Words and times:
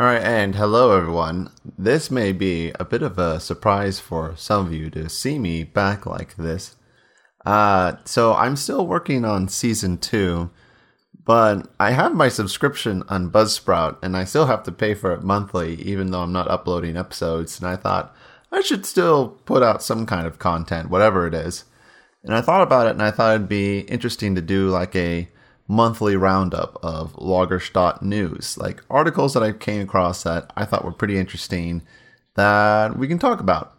All 0.00 0.06
right, 0.06 0.22
and 0.22 0.54
hello, 0.54 0.96
everyone. 0.96 1.50
This 1.76 2.10
may 2.10 2.32
be 2.32 2.72
a 2.80 2.86
bit 2.86 3.02
of 3.02 3.18
a 3.18 3.38
surprise 3.38 4.00
for 4.00 4.34
some 4.34 4.64
of 4.64 4.72
you 4.72 4.88
to 4.88 5.10
see 5.10 5.38
me 5.38 5.62
back 5.62 6.06
like 6.06 6.36
this. 6.36 6.76
Uh, 7.44 7.96
so 8.06 8.32
I'm 8.32 8.56
still 8.56 8.86
working 8.86 9.26
on 9.26 9.48
season 9.48 9.98
two, 9.98 10.48
but 11.22 11.70
I 11.78 11.90
have 11.90 12.14
my 12.14 12.30
subscription 12.30 13.02
on 13.10 13.30
Buzzsprout 13.30 13.98
and 14.02 14.16
I 14.16 14.24
still 14.24 14.46
have 14.46 14.62
to 14.62 14.72
pay 14.72 14.94
for 14.94 15.12
it 15.12 15.22
monthly, 15.22 15.74
even 15.82 16.10
though 16.10 16.22
I'm 16.22 16.32
not 16.32 16.50
uploading 16.50 16.96
episodes. 16.96 17.60
And 17.60 17.68
I 17.68 17.76
thought 17.76 18.16
I 18.50 18.62
should 18.62 18.86
still 18.86 19.28
put 19.44 19.62
out 19.62 19.82
some 19.82 20.06
kind 20.06 20.26
of 20.26 20.38
content, 20.38 20.88
whatever 20.88 21.26
it 21.26 21.34
is. 21.34 21.66
And 22.24 22.34
I 22.34 22.40
thought 22.40 22.62
about 22.62 22.86
it 22.86 22.92
and 22.92 23.02
I 23.02 23.10
thought 23.10 23.34
it'd 23.34 23.50
be 23.50 23.80
interesting 23.80 24.34
to 24.34 24.40
do 24.40 24.70
like 24.70 24.96
a 24.96 25.28
monthly 25.70 26.16
roundup 26.16 26.76
of 26.82 27.12
Lagerstätte 27.14 28.02
news, 28.02 28.58
like 28.58 28.82
articles 28.90 29.34
that 29.34 29.42
I 29.44 29.52
came 29.52 29.82
across 29.82 30.24
that 30.24 30.52
I 30.56 30.64
thought 30.64 30.84
were 30.84 30.90
pretty 30.90 31.16
interesting 31.16 31.82
that 32.34 32.98
we 32.98 33.06
can 33.06 33.20
talk 33.20 33.38
about. 33.38 33.72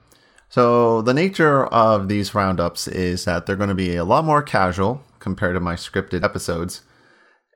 So, 0.48 1.02
the 1.02 1.14
nature 1.14 1.66
of 1.66 2.08
these 2.08 2.34
roundups 2.34 2.88
is 2.88 3.26
that 3.26 3.46
they're 3.46 3.58
going 3.58 3.70
to 3.70 3.76
be 3.76 3.98
a 3.98 4.06
lot 4.06 4.24
more 4.24 4.42
casual 4.42 5.04
compared 5.20 5.56
to 5.56 5.60
my 5.60 5.76
scripted 5.76 6.24
episodes, 6.24 6.82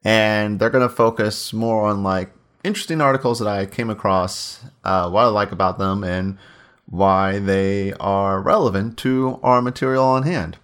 and 0.04 0.60
they're 0.60 0.70
going 0.70 0.88
to 0.88 0.94
focus 0.94 1.54
more 1.54 1.86
on 1.86 2.04
like 2.04 2.34
interesting 2.64 3.00
articles 3.00 3.40
that 3.40 3.48
I 3.48 3.66
came 3.66 3.90
across, 3.90 4.66
uh, 4.84 5.10
what 5.10 5.24
I 5.24 5.28
like 5.28 5.54
about 5.54 5.78
them, 5.78 6.04
and 6.04 6.38
why 6.86 7.40
they 7.40 7.94
are 7.94 8.42
relevant 8.42 8.98
to 9.00 9.40
our 9.44 9.62
material 9.62 10.04
on 10.04 10.24
hand. 10.24 10.58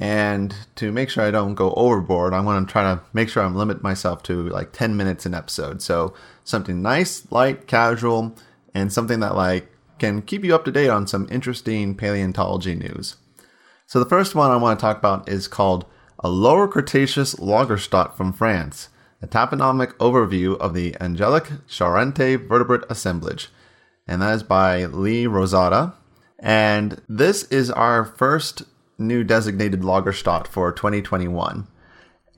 And 0.00 0.56
to 0.76 0.90
make 0.90 1.10
sure 1.10 1.22
I 1.22 1.30
don't 1.30 1.54
go 1.54 1.74
overboard, 1.74 2.32
I'm 2.32 2.46
going 2.46 2.64
to 2.64 2.72
try 2.72 2.82
to 2.84 3.02
make 3.12 3.28
sure 3.28 3.42
I'm 3.42 3.54
limit 3.54 3.82
myself 3.82 4.22
to 4.24 4.48
like 4.48 4.72
10 4.72 4.96
minutes 4.96 5.26
an 5.26 5.34
episode. 5.34 5.82
So 5.82 6.14
something 6.42 6.80
nice, 6.80 7.30
light, 7.30 7.66
casual, 7.66 8.34
and 8.72 8.90
something 8.90 9.20
that 9.20 9.36
like 9.36 9.70
can 9.98 10.22
keep 10.22 10.42
you 10.42 10.54
up 10.54 10.64
to 10.64 10.72
date 10.72 10.88
on 10.88 11.06
some 11.06 11.28
interesting 11.30 11.94
paleontology 11.94 12.74
news. 12.74 13.16
So 13.86 13.98
the 13.98 14.08
first 14.08 14.34
one 14.34 14.50
I 14.50 14.56
want 14.56 14.78
to 14.78 14.82
talk 14.82 14.96
about 14.96 15.28
is 15.28 15.46
called 15.46 15.84
A 16.20 16.30
Lower 16.30 16.66
Cretaceous 16.66 17.34
Lagerstätte 17.34 18.16
from 18.16 18.32
France, 18.32 18.88
a 19.20 19.26
taxonomic 19.26 19.92
overview 19.98 20.56
of 20.56 20.72
the 20.72 20.96
Angelic 20.98 21.50
Charente 21.68 22.48
vertebrate 22.48 22.84
assemblage. 22.88 23.50
And 24.06 24.22
that 24.22 24.34
is 24.34 24.42
by 24.42 24.86
Lee 24.86 25.24
Rozada. 25.24 25.92
And 26.38 27.02
this 27.06 27.44
is 27.44 27.70
our 27.70 28.06
first 28.06 28.62
new 29.00 29.24
designated 29.24 29.80
Lagerstätte 29.80 30.46
for 30.46 30.72
2021. 30.72 31.66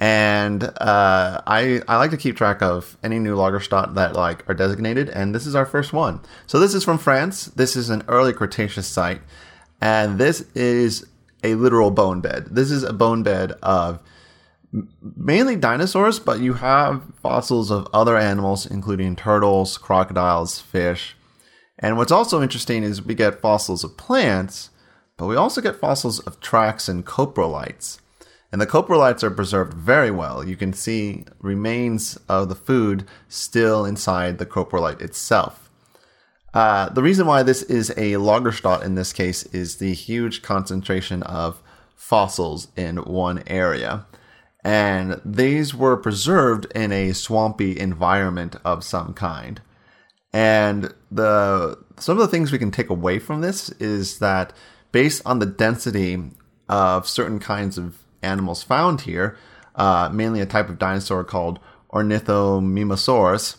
And 0.01 0.65
uh, 0.65 1.43
I 1.47 1.83
I 1.87 1.97
like 1.97 2.11
to 2.11 2.17
keep 2.17 2.37
track 2.37 2.63
of 2.63 2.97
any 3.05 3.19
new 3.19 3.37
Lagerstätte 3.37 3.95
that 3.95 4.15
like 4.15 4.49
are 4.49 4.55
designated, 4.55 5.09
and 5.11 5.35
this 5.35 5.47
is 5.47 5.55
our 5.55 5.67
first 5.67 5.93
one. 5.93 6.21
So 6.47 6.59
this 6.59 6.75
is 6.75 6.83
from 6.83 6.99
France. 6.99 7.47
This 7.47 7.77
is 7.77 7.89
an 7.89 8.03
early 8.09 8.33
Cretaceous 8.33 8.87
site, 8.89 9.21
and 9.81 10.19
this 10.19 10.41
is 10.55 11.07
a 11.45 11.55
literal 11.55 11.91
bone 11.91 12.21
bed. 12.21 12.47
This 12.51 12.71
is 12.71 12.83
a 12.83 12.93
bone 12.93 13.23
bed 13.23 13.53
of 13.63 14.01
mainly 15.17 15.57
dinosaurs, 15.57 16.19
but 16.19 16.41
you 16.41 16.55
have 16.55 17.03
fossils 17.23 17.71
of 17.71 17.87
other 17.93 18.17
animals, 18.17 18.67
including 18.67 19.17
turtles, 19.17 19.79
crocodiles, 19.79 20.61
fish. 20.61 21.17
And 21.79 21.97
what's 21.97 22.13
also 22.13 22.43
interesting 22.43 22.83
is 22.83 23.03
we 23.03 23.15
get 23.15 23.41
fossils 23.41 23.85
of 23.85 23.97
plants, 23.97 24.71
but 25.23 25.29
we 25.29 25.37
also 25.37 25.61
get 25.61 25.77
fossils 25.77 26.19
of 26.19 26.41
tracks 26.41 26.89
and 26.89 27.07
coprolites. 27.07 28.01
And 28.51 28.61
the 28.61 28.67
coprolites 28.67 29.23
are 29.23 29.31
preserved 29.31 29.73
very 29.73 30.11
well. 30.11 30.45
You 30.45 30.57
can 30.57 30.73
see 30.73 31.27
remains 31.39 32.19
of 32.29 32.49
the 32.49 32.57
food 32.57 33.07
still 33.29 33.85
inside 33.85 34.39
the 34.39 34.47
coprolite 34.47 35.01
itself. 35.01 35.71
Uh, 36.53 36.89
the 36.89 37.05
reason 37.05 37.29
why 37.29 37.45
this 37.45 37.63
is 37.63 37.91
a 37.91 38.15
Lagerstätte 38.15 38.83
in 38.83 38.97
this 38.97 39.13
case 39.13 39.45
is 39.45 39.77
the 39.77 39.95
huge 39.95 40.43
concentration 40.43 41.23
of 41.23 41.63
fossils 41.95 42.67
in 42.75 42.97
one 42.97 43.45
area. 43.47 44.07
And 44.65 45.21
these 45.25 45.73
were 45.73 45.97
preserved 45.97 46.67
in 46.75 46.91
a 46.91 47.13
swampy 47.13 47.79
environment 47.79 48.57
of 48.65 48.83
some 48.83 49.15
kind. 49.15 49.61
And 50.33 50.93
the 51.13 51.79
some 51.99 52.19
of 52.19 52.23
the 52.23 52.29
things 52.29 52.51
we 52.51 52.59
can 52.59 52.73
take 52.73 52.91
away 52.91 53.21
from 53.21 53.41
this 53.41 53.69
is 53.79 54.19
that 54.19 54.53
based 54.93 55.23
on 55.27 55.39
the 55.39 55.47
density 55.47 56.23
of 56.69 57.09
certain 57.09 57.39
kinds 57.39 57.77
of 57.79 57.99
animals 58.23 58.63
found 58.63 59.03
here, 59.03 59.37
uh, 59.75 60.09
mainly 60.13 60.41
a 60.41 60.47
type 60.47 60.69
of 60.69 60.79
dinosaur 60.79 61.25
called 61.25 61.59
Ornithomimosaurus, 61.93 63.57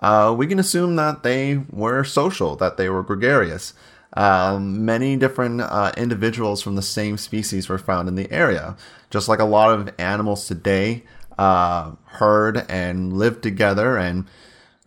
uh, 0.00 0.34
we 0.36 0.46
can 0.46 0.58
assume 0.58 0.96
that 0.96 1.22
they 1.22 1.56
were 1.70 2.04
social, 2.04 2.56
that 2.56 2.76
they 2.76 2.88
were 2.88 3.02
gregarious. 3.02 3.74
Uh, 4.12 4.58
many 4.58 5.16
different 5.16 5.60
uh, 5.60 5.92
individuals 5.96 6.62
from 6.62 6.76
the 6.76 6.82
same 6.82 7.18
species 7.18 7.68
were 7.68 7.78
found 7.78 8.08
in 8.08 8.14
the 8.14 8.30
area. 8.30 8.76
Just 9.10 9.28
like 9.28 9.40
a 9.40 9.44
lot 9.44 9.78
of 9.78 9.92
animals 9.98 10.46
today 10.46 11.04
uh, 11.38 11.92
herd 12.04 12.64
and 12.68 13.12
live 13.12 13.40
together 13.40 13.96
and 13.96 14.26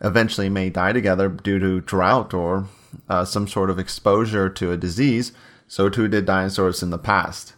eventually 0.00 0.48
may 0.48 0.70
die 0.70 0.92
together 0.92 1.28
due 1.28 1.58
to 1.58 1.80
drought 1.80 2.34
or 2.34 2.66
uh, 3.08 3.24
some 3.24 3.46
sort 3.46 3.70
of 3.70 3.78
exposure 3.78 4.48
to 4.48 4.72
a 4.72 4.76
disease, 4.76 5.32
so 5.70 5.88
too 5.88 6.08
did 6.08 6.26
dinosaurs 6.26 6.82
in 6.82 6.90
the 6.90 6.98
past. 6.98 7.54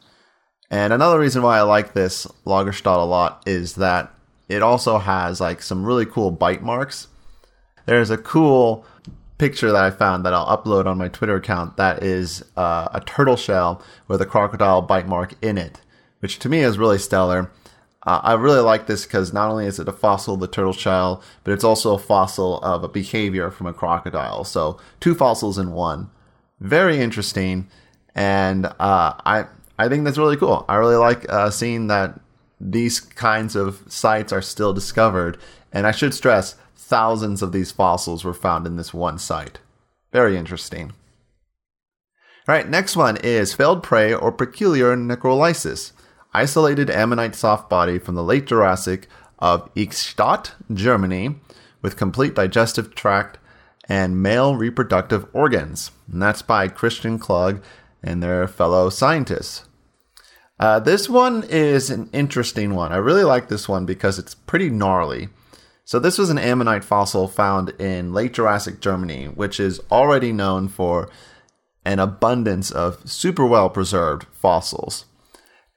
And 0.70 0.92
another 0.92 1.18
reason 1.18 1.40
why 1.40 1.56
I 1.56 1.62
like 1.62 1.94
this 1.94 2.26
Lagerstätte 2.44 3.02
a 3.02 3.04
lot 3.04 3.42
is 3.46 3.76
that 3.76 4.12
it 4.50 4.62
also 4.62 4.98
has 4.98 5.40
like 5.40 5.62
some 5.62 5.82
really 5.82 6.04
cool 6.04 6.30
bite 6.30 6.62
marks. 6.62 7.08
There's 7.86 8.10
a 8.10 8.18
cool 8.18 8.84
picture 9.38 9.72
that 9.72 9.82
I 9.82 9.90
found 9.90 10.26
that 10.26 10.34
I'll 10.34 10.58
upload 10.58 10.84
on 10.84 10.98
my 10.98 11.08
Twitter 11.08 11.36
account 11.36 11.78
that 11.78 12.02
is 12.02 12.44
uh, 12.54 12.88
a 12.92 13.00
turtle 13.00 13.36
shell 13.36 13.82
with 14.08 14.20
a 14.20 14.26
crocodile 14.26 14.82
bite 14.82 15.08
mark 15.08 15.32
in 15.40 15.56
it, 15.56 15.80
which 16.20 16.38
to 16.40 16.50
me 16.50 16.60
is 16.60 16.78
really 16.78 16.98
stellar. 16.98 17.50
Uh, 18.02 18.20
I 18.22 18.34
really 18.34 18.60
like 18.60 18.86
this 18.88 19.06
because 19.06 19.32
not 19.32 19.50
only 19.50 19.64
is 19.64 19.78
it 19.78 19.88
a 19.88 19.92
fossil 19.92 20.34
of 20.34 20.40
the 20.40 20.48
turtle 20.48 20.74
shell, 20.74 21.22
but 21.44 21.52
it's 21.54 21.64
also 21.64 21.94
a 21.94 21.98
fossil 21.98 22.60
of 22.60 22.84
a 22.84 22.88
behavior 22.88 23.50
from 23.50 23.68
a 23.68 23.72
crocodile. 23.72 24.44
So 24.44 24.78
two 25.00 25.14
fossils 25.14 25.56
in 25.56 25.72
one. 25.72 26.10
Very 26.60 27.00
interesting, 27.00 27.68
and 28.14 28.66
uh, 28.66 29.14
I 29.24 29.46
I 29.78 29.88
think 29.88 30.04
that's 30.04 30.18
really 30.18 30.36
cool. 30.36 30.64
I 30.68 30.76
really 30.76 30.96
like 30.96 31.28
uh, 31.28 31.50
seeing 31.50 31.88
that 31.88 32.20
these 32.60 33.00
kinds 33.00 33.56
of 33.56 33.82
sites 33.88 34.32
are 34.32 34.42
still 34.42 34.72
discovered, 34.72 35.38
and 35.72 35.86
I 35.86 35.90
should 35.90 36.14
stress 36.14 36.56
thousands 36.76 37.42
of 37.42 37.52
these 37.52 37.72
fossils 37.72 38.24
were 38.24 38.34
found 38.34 38.66
in 38.66 38.76
this 38.76 38.92
one 38.92 39.18
site. 39.18 39.58
Very 40.12 40.36
interesting. 40.36 40.92
All 42.48 42.54
right, 42.54 42.68
next 42.68 42.96
one 42.96 43.16
is 43.18 43.54
failed 43.54 43.82
prey 43.82 44.12
or 44.12 44.32
peculiar 44.32 44.96
necrolysis 44.96 45.92
isolated 46.34 46.90
ammonite 46.90 47.34
soft 47.34 47.68
body 47.68 47.98
from 47.98 48.14
the 48.14 48.24
late 48.24 48.46
Jurassic 48.46 49.08
of 49.38 49.72
Eichstätt, 49.74 50.52
Germany, 50.72 51.36
with 51.82 51.96
complete 51.96 52.34
digestive 52.34 52.94
tract 52.94 53.38
and 53.88 54.22
male 54.22 54.56
reproductive 54.56 55.26
organs. 55.32 55.90
And 56.10 56.22
that's 56.22 56.42
by 56.42 56.68
Christian 56.68 57.18
Klug 57.18 57.62
and 58.02 58.22
their 58.22 58.48
fellow 58.48 58.90
scientists. 58.90 59.64
Uh, 60.58 60.78
this 60.78 61.08
one 61.08 61.44
is 61.44 61.90
an 61.90 62.08
interesting 62.12 62.74
one. 62.74 62.92
I 62.92 62.96
really 62.96 63.24
like 63.24 63.48
this 63.48 63.68
one 63.68 63.84
because 63.84 64.18
it's 64.18 64.34
pretty 64.34 64.70
gnarly. 64.70 65.28
So, 65.84 65.98
this 65.98 66.18
was 66.18 66.30
an 66.30 66.38
ammonite 66.38 66.84
fossil 66.84 67.26
found 67.26 67.70
in 67.80 68.12
late 68.12 68.32
Jurassic 68.32 68.80
Germany, 68.80 69.26
which 69.26 69.58
is 69.58 69.80
already 69.90 70.32
known 70.32 70.68
for 70.68 71.10
an 71.84 71.98
abundance 71.98 72.70
of 72.70 73.10
super 73.10 73.44
well 73.44 73.68
preserved 73.68 74.26
fossils. 74.32 75.06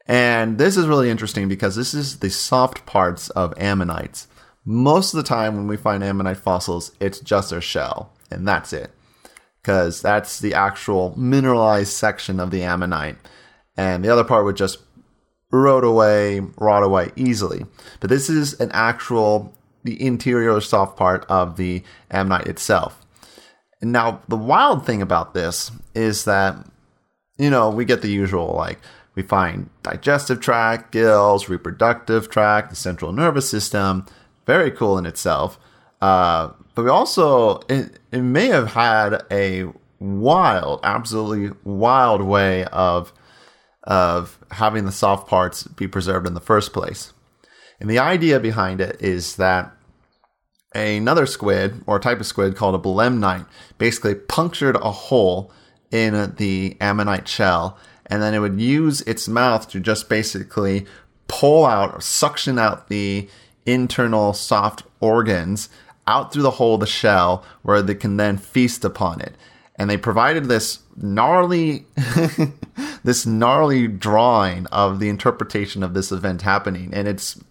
And 0.07 0.60
this 0.60 0.77
is 0.77 0.86
really 0.86 1.10
interesting 1.10 1.50
because 1.50 1.75
this 1.75 1.94
is 1.95 2.19
the 2.19 2.30
soft 2.30 2.86
parts 2.86 3.31
of 3.31 3.57
ammonites. 3.57 4.27
Most 4.63 5.13
of 5.13 5.18
the 5.18 5.27
time, 5.27 5.56
when 5.56 5.68
we 5.68 5.77
find 5.77 6.04
ammonite 6.04 6.38
fossils, 6.38 6.92
it's 7.00 7.19
just 7.19 7.50
their 7.50 7.62
shell, 7.62 8.13
and 8.30 8.48
that's 8.48 8.72
it. 8.72 8.92
Because 9.65 10.00
that's 10.00 10.39
the 10.39 10.53
actual 10.53 11.17
mineralized 11.17 11.91
section 11.91 12.39
of 12.39 12.51
the 12.51 12.62
ammonite. 12.62 13.15
And 13.75 14.06
the 14.06 14.09
other 14.09 14.23
part 14.23 14.45
would 14.45 14.57
just 14.57 14.77
erode 15.51 15.83
away, 15.83 16.41
rot 16.57 16.83
away 16.83 17.09
easily. 17.15 17.65
But 18.00 18.12
this 18.12 18.29
is 18.29 18.53
an 18.59 18.69
actual, 18.73 19.56
the 19.83 20.00
interior 20.00 20.62
soft 20.62 20.97
part 20.97 21.25
of 21.29 21.57
the 21.57 21.81
ammonite 22.12 22.45
itself. 22.45 23.03
Now, 23.81 24.21
the 24.27 24.38
wild 24.38 24.85
thing 24.85 25.01
about 25.01 25.33
this 25.33 25.71
is 25.95 26.25
that, 26.25 26.63
you 27.39 27.50
know, 27.50 27.71
we 27.71 27.85
get 27.85 28.03
the 28.03 28.09
usual 28.09 28.53
like, 28.53 28.77
we 29.15 29.23
find 29.23 29.71
digestive 29.81 30.41
tract, 30.41 30.91
gills, 30.91 31.50
reproductive 31.50 32.29
tract, 32.29 32.69
the 32.69 32.75
central 32.75 33.12
nervous 33.12 33.50
system. 33.50 34.06
Very 34.45 34.69
cool 34.69 35.00
in 35.00 35.07
itself. 35.07 35.57
Uh, 36.01 36.51
but 36.75 36.83
we 36.83 36.89
also, 36.89 37.62
it, 37.69 38.00
it 38.12 38.22
may 38.22 38.48
have 38.48 38.74
had 38.74 39.24
a 39.31 39.66
wild, 40.00 40.81
absolutely 40.83 41.57
wild 41.63 42.22
way 42.22 42.66
of 42.66 43.13
of 43.83 44.39
having 44.50 44.86
the 44.86 44.92
soft 44.92 45.27
parts 45.27 45.63
be 45.63 45.88
preserved 45.88 46.25
in 46.25 46.33
the 46.33 46.42
first 46.42 46.74
place. 46.74 47.13
And 47.80 47.88
the 47.88 48.00
idea 48.00 48.39
behind 48.39 48.81
it 48.81 49.00
is 49.00 49.36
that 49.36 49.72
another 50.74 51.25
squid 51.27 51.83
or 51.86 51.98
a 51.98 52.00
type 52.00 52.19
of 52.19 52.25
squid 52.25 52.56
called 52.56 52.75
a 52.75 52.80
belemnite 52.80 53.45
basically 53.77 54.16
punctured 54.16 54.75
a 54.77 54.92
hole 54.92 55.51
in 55.92 56.33
the 56.38 56.75
ammonite 56.81 57.27
shell 57.27 57.77
and 58.07 58.22
then 58.22 58.33
it 58.33 58.39
would 58.39 58.60
use 58.60 59.01
its 59.01 59.27
mouth 59.27 59.69
to 59.69 59.80
just 59.80 60.10
basically 60.10 60.86
pull 61.27 61.66
out 61.66 61.94
or 61.94 62.01
suction 62.01 62.60
out 62.60 62.88
the 62.88 63.30
internal 63.66 64.33
soft 64.33 64.83
organs 65.00 65.69
out 66.07 66.31
through 66.31 66.44
the 66.44 66.52
hole 66.52 66.75
of 66.75 66.80
the 66.80 66.86
shell 66.86 67.44
where 67.62 67.81
they 67.81 67.96
can 67.96 68.18
then 68.18 68.38
feast 68.38 68.86
upon 68.86 69.22
it. 69.22 69.36
And 69.78 69.90
they 69.90 69.98
provided 69.98 70.46
this 70.46 70.80
gnarly, 70.96 71.86
this 73.04 73.25
gnarly 73.25 73.88
drawing 73.88 74.68
of 74.68 75.00
the 75.00 75.10
interpretation 75.10 75.84
of 75.84 75.94
this 75.94 76.12
event 76.12 76.44
happening. 76.44 76.94
And 76.94 77.07
it's 77.07 77.42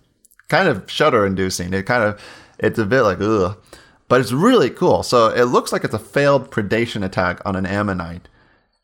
kind 0.49 0.69
of 0.69 0.91
shudder 0.91 1.27
inducing. 1.27 1.75
It 1.75 1.85
kind 1.85 2.05
of, 2.05 2.21
it's 2.59 2.79
a 2.79 2.87
bit 2.87 3.03
like, 3.03 3.21
ugh. 3.21 3.59
But 4.09 4.21
it's 4.21 4.33
really 4.33 4.71
cool. 4.71 5.03
So 5.03 5.29
it 5.29 5.45
looks 5.45 5.73
like 5.73 5.85
it's 5.85 5.95
a 5.95 5.99
failed 5.99 6.51
predation 6.51 7.05
attack 7.05 7.41
on 7.45 7.57
an 7.57 7.67
ammonite. 7.67 8.29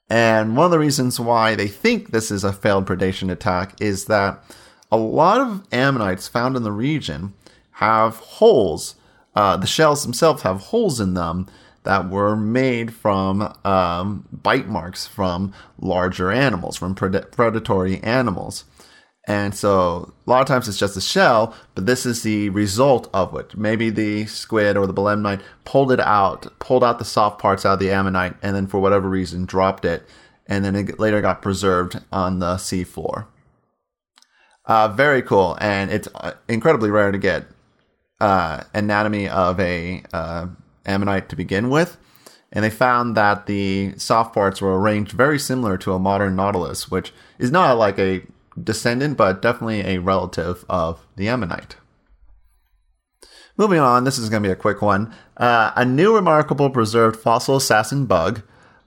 And 0.08 0.56
one 0.56 0.64
of 0.64 0.72
the 0.72 0.78
reasons 0.78 1.20
why 1.20 1.54
they 1.54 1.68
think 1.68 2.10
this 2.10 2.30
is 2.30 2.42
a 2.42 2.52
failed 2.52 2.86
predation 2.86 3.30
attack 3.30 3.80
is 3.80 4.06
that 4.06 4.42
a 4.90 4.96
lot 4.96 5.40
of 5.40 5.66
ammonites 5.72 6.26
found 6.26 6.56
in 6.56 6.64
the 6.64 6.72
region 6.72 7.32
have 7.72 8.16
holes. 8.16 8.96
Uh, 9.34 9.56
the 9.56 9.66
shells 9.66 10.02
themselves 10.02 10.42
have 10.42 10.60
holes 10.60 11.00
in 11.00 11.14
them 11.14 11.46
that 11.84 12.10
were 12.10 12.36
made 12.36 12.92
from 12.92 13.54
um, 13.64 14.28
bite 14.32 14.68
marks 14.68 15.06
from 15.06 15.52
larger 15.78 16.30
animals, 16.30 16.76
from 16.76 16.94
pred- 16.94 17.30
predatory 17.30 18.02
animals. 18.02 18.64
And 19.26 19.54
so 19.54 20.12
a 20.26 20.30
lot 20.30 20.40
of 20.40 20.46
times 20.46 20.66
it's 20.68 20.78
just 20.78 20.96
a 20.96 21.00
shell, 21.00 21.54
but 21.74 21.86
this 21.86 22.04
is 22.04 22.22
the 22.22 22.48
result 22.50 23.08
of 23.14 23.34
it. 23.36 23.56
Maybe 23.56 23.88
the 23.90 24.26
squid 24.26 24.76
or 24.76 24.86
the 24.86 24.94
belemnite 24.94 25.42
pulled 25.64 25.92
it 25.92 26.00
out, 26.00 26.58
pulled 26.58 26.82
out 26.82 26.98
the 26.98 27.04
soft 27.04 27.40
parts 27.40 27.64
out 27.64 27.74
of 27.74 27.78
the 27.78 27.90
ammonite, 27.90 28.34
and 28.42 28.56
then 28.56 28.66
for 28.66 28.80
whatever 28.80 29.08
reason 29.08 29.44
dropped 29.44 29.84
it, 29.84 30.06
and 30.46 30.64
then 30.64 30.74
it 30.74 30.98
later 30.98 31.20
got 31.20 31.42
preserved 31.42 32.00
on 32.10 32.40
the 32.40 32.54
seafloor. 32.56 33.26
Uh, 34.66 34.88
very 34.88 35.22
cool, 35.22 35.56
and 35.60 35.90
it's 35.90 36.08
uh, 36.14 36.32
incredibly 36.48 36.90
rare 36.90 37.12
to 37.12 37.18
get 37.18 37.44
uh, 38.20 38.64
anatomy 38.74 39.28
of 39.28 39.58
a 39.60 40.02
uh, 40.12 40.46
ammonite 40.86 41.28
to 41.30 41.36
begin 41.36 41.70
with. 41.70 41.96
And 42.52 42.64
they 42.64 42.70
found 42.70 43.16
that 43.16 43.46
the 43.46 43.94
soft 43.96 44.34
parts 44.34 44.60
were 44.60 44.78
arranged 44.78 45.12
very 45.12 45.38
similar 45.38 45.78
to 45.78 45.92
a 45.92 45.98
modern 45.98 46.34
nautilus, 46.34 46.90
which 46.90 47.12
is 47.38 47.52
not 47.52 47.78
like 47.78 47.98
a 47.98 48.22
descendant, 48.62 49.16
but 49.16 49.40
definitely 49.40 49.80
a 49.82 49.98
relative 49.98 50.64
of 50.68 51.06
the 51.16 51.28
ammonite. 51.28 51.76
Moving 53.56 53.78
on, 53.78 54.04
this 54.04 54.18
is 54.18 54.30
going 54.30 54.42
to 54.42 54.48
be 54.48 54.52
a 54.52 54.56
quick 54.56 54.82
one. 54.82 55.14
Uh, 55.36 55.70
a 55.76 55.84
new 55.84 56.14
remarkable 56.14 56.70
preserved 56.70 57.20
fossil 57.20 57.56
assassin 57.56 58.06
bug 58.06 58.42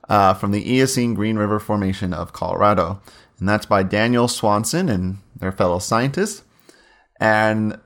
uh, 0.09 0.33
from 0.33 0.51
the 0.51 0.67
Eocene 0.67 1.13
Green 1.13 1.37
River 1.37 1.59
Formation 1.59 2.13
of 2.13 2.33
Colorado. 2.33 3.01
And 3.39 3.47
that's 3.47 3.65
by 3.65 3.83
Daniel 3.83 4.27
Swanson 4.27 4.89
and 4.89 5.17
their 5.35 5.51
fellow 5.51 5.79
scientists. 5.79 6.43
And 7.19 7.79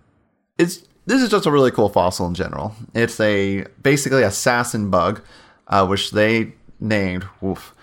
it's 0.57 0.87
this 1.07 1.21
is 1.21 1.29
just 1.29 1.45
a 1.45 1.51
really 1.51 1.71
cool 1.71 1.89
fossil 1.89 2.27
in 2.27 2.35
general. 2.35 2.75
It's 2.93 3.19
a 3.19 3.65
basically 3.81 4.23
assassin 4.23 4.89
bug, 4.89 5.21
uh, 5.67 5.87
which 5.87 6.11
they 6.11 6.53
named 6.79 7.25
woof, 7.41 7.73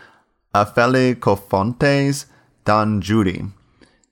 Aphelicophontes 0.55 2.27
danjuddi. 2.65 3.51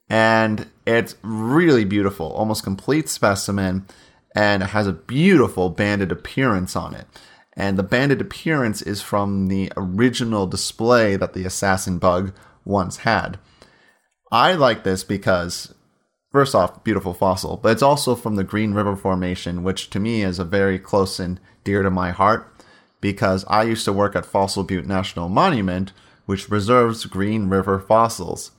And 0.09 0.67
it's 0.87 1.15
really 1.23 1.85
beautiful, 1.85 2.33
almost 2.33 2.65
complete 2.65 3.09
specimen, 3.09 3.87
and 4.35 4.63
it 4.63 4.71
has 4.71 4.87
a 4.87 4.93
beautiful 4.93 5.71
banded 5.71 6.11
appearance 6.11 6.75
on 6.75 6.95
it. 6.95 7.07
And 7.55 7.79
the 7.79 7.83
banded 7.83 8.21
appearance 8.21 8.81
is 8.81 9.03
from 9.03 9.49
the 9.49 9.71
original 9.77 10.47
display 10.47 11.17
that 11.17 11.35
the 11.35 11.45
assassin 11.45 11.99
bug 11.99 12.33
once 12.65 12.99
had. 12.99 13.39
I 14.31 14.55
like 14.55 14.85
this 14.85 15.05
because, 15.05 15.75
first 16.33 16.55
off, 16.55 16.83
beautiful 16.83 17.15
fossil, 17.15 17.59
but 17.59 17.73
it's 17.73 17.83
also 17.83 18.15
from 18.15 18.37
the 18.37 18.45
Green 18.45 18.73
River 18.73 18.97
Formation, 18.97 19.63
which 19.63 19.91
to 19.91 20.01
me 20.01 20.23
is 20.23 20.39
a 20.39 20.45
very 20.45 20.79
close 20.79 21.21
and 21.21 21.39
dear 21.63 21.83
to 21.83 21.91
my 21.91 22.11
heart 22.11 22.49
because 23.01 23.45
I 23.49 23.65
used 23.65 23.85
to 23.85 23.93
work 23.93 24.17
at 24.17 24.25
Fossil 24.25 24.65
Butte 24.65 24.87
National 24.87 25.29
Monument, 25.29 25.93
which 26.25 26.49
preserves 26.49 27.05
Green 27.05 27.49
River 27.49 27.79
fossils. 27.79 28.53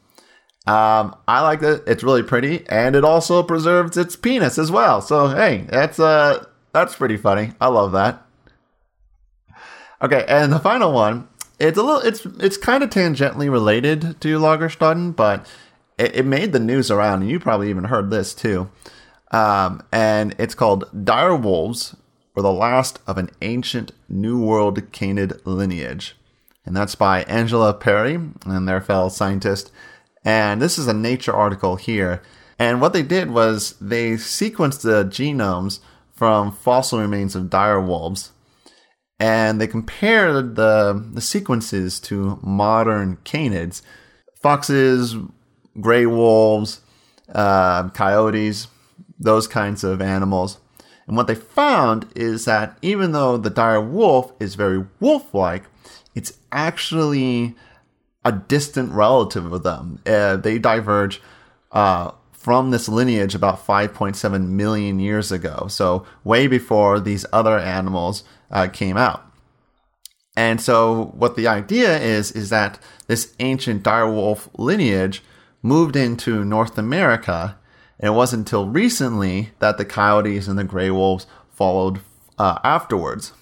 Um, 0.65 1.15
I 1.27 1.41
like 1.41 1.61
it. 1.63 1.83
It's 1.87 2.03
really 2.03 2.23
pretty, 2.23 2.65
and 2.69 2.95
it 2.95 3.03
also 3.03 3.43
preserves 3.43 3.97
its 3.97 4.15
penis 4.15 4.57
as 4.57 4.71
well. 4.71 5.01
So 5.01 5.29
hey, 5.29 5.65
that's 5.69 5.99
uh, 5.99 6.45
that's 6.71 6.95
pretty 6.95 7.17
funny. 7.17 7.51
I 7.59 7.67
love 7.67 7.91
that. 7.93 8.25
Okay, 10.01 10.25
and 10.27 10.53
the 10.53 10.59
final 10.59 10.91
one, 10.91 11.27
it's 11.59 11.77
a 11.77 11.83
little, 11.83 12.01
it's 12.01 12.25
it's 12.39 12.57
kind 12.57 12.83
of 12.83 12.89
tangentially 12.89 13.51
related 13.51 14.19
to 14.21 14.39
Lagerstätten, 14.39 15.15
but 15.15 15.45
it, 16.03 16.15
it, 16.15 16.25
made 16.25 16.51
the 16.51 16.59
news 16.59 16.91
around, 16.91 17.21
and 17.21 17.31
you 17.31 17.39
probably 17.39 17.69
even 17.69 17.85
heard 17.85 18.09
this 18.09 18.33
too. 18.33 18.69
Um, 19.31 19.83
and 19.91 20.35
it's 20.37 20.55
called 20.55 21.05
Dire 21.05 21.35
Wolves 21.35 21.95
were 22.35 22.41
the 22.41 22.51
last 22.51 22.99
of 23.07 23.17
an 23.17 23.29
ancient 23.41 23.91
New 24.09 24.43
World 24.43 24.91
canid 24.91 25.41
lineage, 25.45 26.15
and 26.65 26.75
that's 26.75 26.95
by 26.95 27.23
Angela 27.23 27.73
Perri 27.73 28.15
and 28.45 28.67
their 28.67 28.81
fellow 28.81 29.09
scientist. 29.09 29.71
And 30.25 30.61
this 30.61 30.77
is 30.77 30.87
a 30.87 30.93
Nature 30.93 31.33
article 31.33 31.75
here. 31.75 32.21
And 32.57 32.79
what 32.79 32.93
they 32.93 33.03
did 33.03 33.31
was 33.31 33.75
they 33.81 34.11
sequenced 34.13 34.81
the 34.81 35.03
genomes 35.03 35.79
from 36.13 36.51
fossil 36.51 36.99
remains 36.99 37.35
of 37.35 37.49
dire 37.49 37.81
wolves 37.81 38.31
and 39.19 39.59
they 39.59 39.67
compared 39.67 40.55
the, 40.55 41.09
the 41.13 41.21
sequences 41.21 41.99
to 41.99 42.39
modern 42.41 43.17
canids 43.25 43.81
foxes, 44.43 45.15
gray 45.79 46.05
wolves, 46.05 46.81
uh, 47.33 47.89
coyotes, 47.89 48.67
those 49.19 49.47
kinds 49.47 49.83
of 49.83 50.01
animals. 50.01 50.57
And 51.07 51.17
what 51.17 51.27
they 51.27 51.35
found 51.35 52.07
is 52.15 52.45
that 52.45 52.77
even 52.81 53.11
though 53.11 53.37
the 53.37 53.49
dire 53.49 53.81
wolf 53.81 54.31
is 54.39 54.55
very 54.55 54.85
wolf 54.99 55.33
like, 55.33 55.63
it's 56.15 56.33
actually 56.51 57.55
a 58.23 58.31
distant 58.31 58.91
relative 58.91 59.51
of 59.51 59.63
them. 59.63 59.99
Uh, 60.05 60.37
they 60.37 60.57
diverge 60.59 61.21
uh, 61.71 62.11
from 62.31 62.71
this 62.71 62.87
lineage 62.87 63.35
about 63.35 63.65
5.7 63.65 64.47
million 64.47 64.99
years 64.99 65.31
ago. 65.31 65.67
So, 65.67 66.05
way 66.23 66.47
before 66.47 66.99
these 66.99 67.25
other 67.33 67.57
animals 67.57 68.23
uh, 68.51 68.67
came 68.67 68.97
out. 68.97 69.25
And 70.35 70.61
so, 70.61 71.11
what 71.15 71.35
the 71.35 71.47
idea 71.47 71.99
is, 71.99 72.31
is 72.31 72.49
that 72.49 72.79
this 73.07 73.33
ancient 73.39 73.83
dire 73.83 74.09
wolf 74.09 74.49
lineage 74.57 75.21
moved 75.63 75.95
into 75.95 76.45
North 76.45 76.77
America. 76.77 77.57
And 77.99 78.09
it 78.09 78.15
wasn't 78.15 78.41
until 78.41 78.67
recently 78.67 79.51
that 79.59 79.77
the 79.77 79.85
coyotes 79.85 80.47
and 80.47 80.59
the 80.59 80.63
gray 80.63 80.91
wolves 80.91 81.25
followed 81.49 82.01
uh, 82.37 82.59
afterwards. 82.63 83.33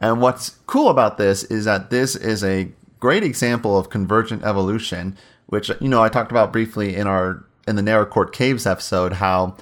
And 0.00 0.20
what's 0.20 0.50
cool 0.66 0.88
about 0.88 1.18
this 1.18 1.44
is 1.44 1.64
that 1.66 1.90
this 1.90 2.16
is 2.16 2.42
a 2.42 2.72
great 2.98 3.24
example 3.24 3.76
of 3.76 3.90
convergent 3.90 4.44
evolution, 4.44 5.16
which 5.46 5.70
you 5.80 5.88
know 5.88 6.02
I 6.02 6.08
talked 6.08 6.30
about 6.30 6.52
briefly 6.52 6.94
in 6.96 7.06
our 7.06 7.44
in 7.66 7.76
the 7.76 7.82
Naracoorte 7.82 8.32
Caves 8.32 8.66
episode, 8.66 9.14
how 9.14 9.56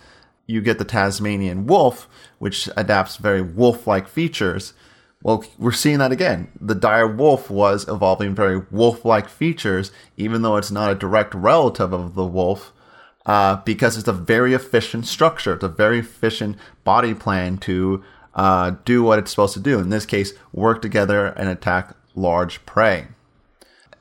you 0.47 0.61
get 0.61 0.79
the 0.79 0.85
Tasmanian 0.85 1.67
wolf, 1.67 2.09
which 2.39 2.69
adapts 2.77 3.17
very 3.17 3.43
wolf-like 3.43 4.09
features. 4.09 4.73
Well, 5.23 5.45
we're 5.59 5.73
seeing 5.73 5.99
that 5.99 6.13
again. 6.13 6.49
The 6.61 6.75
dire 6.75 7.07
wolf 7.07 7.51
was 7.51 7.87
evolving 7.89 8.35
very 8.35 8.63
wolf-like 8.71 9.29
features, 9.29 9.93
even 10.17 10.43
though 10.43 10.57
it's 10.57 10.71
not 10.71 10.91
a 10.91 10.95
direct 10.95 11.35
relative 11.35 11.93
of 11.93 12.15
the 12.15 12.25
wolf, 12.25 12.73
uh, 13.27 13.57
because 13.57 13.99
it's 13.99 14.09
a 14.09 14.15
very 14.15 14.55
efficient 14.55 15.07
structure. 15.07 15.55
It's 15.55 15.65
a 15.65 15.69
very 15.69 15.99
efficient 15.99 16.57
body 16.85 17.13
plan 17.13 17.59
to 17.59 18.03
uh, 18.35 18.73
do 18.87 19.03
what 19.03 19.19
it's 19.19 19.31
supposed 19.31 19.55
to 19.55 19.61
do. 19.61 19.79
In 19.79 19.91
this 19.91 20.07
case, 20.07 20.33
work 20.53 20.81
together 20.81 21.27
and 21.27 21.49
attack 21.49 21.95
large 22.15 22.65
prey. 22.65 23.09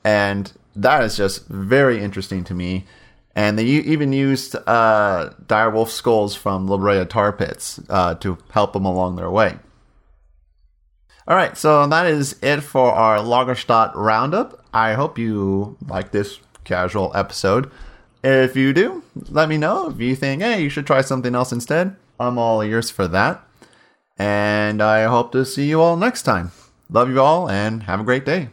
And 0.02 0.50
that 0.74 1.04
is 1.04 1.18
just 1.18 1.46
very 1.48 2.02
interesting 2.02 2.44
to 2.44 2.54
me 2.54 2.86
and 3.34 3.58
they 3.58 3.64
even 3.64 4.12
used 4.12 4.56
uh, 4.66 5.30
direwolf 5.46 5.88
skulls 5.88 6.34
from 6.34 6.66
La 6.66 6.76
Brea 6.76 7.04
tar 7.04 7.32
pits 7.32 7.80
uh, 7.88 8.14
to 8.16 8.38
help 8.50 8.72
them 8.72 8.84
along 8.84 9.16
their 9.16 9.30
way. 9.30 9.58
All 11.28 11.36
right, 11.36 11.56
so 11.56 11.86
that 11.86 12.06
is 12.06 12.36
it 12.42 12.60
for 12.62 12.92
our 12.92 13.18
Lagerstätte 13.18 13.94
roundup. 13.94 14.64
I 14.72 14.94
hope 14.94 15.18
you 15.18 15.76
like 15.86 16.10
this 16.10 16.40
casual 16.64 17.12
episode. 17.14 17.70
If 18.24 18.56
you 18.56 18.72
do, 18.72 19.02
let 19.28 19.48
me 19.48 19.56
know. 19.56 19.90
If 19.90 20.00
you 20.00 20.16
think, 20.16 20.42
hey, 20.42 20.62
you 20.62 20.68
should 20.68 20.86
try 20.86 21.02
something 21.02 21.34
else 21.34 21.52
instead, 21.52 21.96
I'm 22.18 22.38
all 22.38 22.62
ears 22.62 22.90
for 22.90 23.06
that. 23.08 23.42
And 24.18 24.82
I 24.82 25.04
hope 25.04 25.32
to 25.32 25.44
see 25.44 25.68
you 25.68 25.80
all 25.80 25.96
next 25.96 26.22
time. 26.22 26.52
Love 26.90 27.08
you 27.08 27.20
all 27.20 27.48
and 27.48 27.84
have 27.84 28.00
a 28.00 28.04
great 28.04 28.24
day. 28.26 28.50